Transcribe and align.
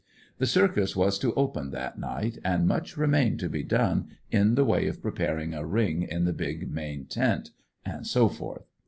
The 0.39 0.47
circus 0.47 0.95
was 0.95 1.19
to 1.19 1.31
open 1.35 1.69
that 1.69 1.99
night, 1.99 2.39
and 2.43 2.67
much 2.67 2.97
remained 2.97 3.39
to 3.41 3.49
be 3.49 3.61
done 3.61 4.07
in 4.31 4.55
the 4.55 4.65
way 4.65 4.87
of 4.87 4.99
preparing 4.99 5.53
a 5.53 5.63
ring 5.63 6.01
in 6.01 6.25
the 6.25 6.33
big 6.33 6.71
main 6.71 7.05
tent, 7.05 7.51
and 7.85 8.07
so 8.07 8.27
forth. 8.27 8.65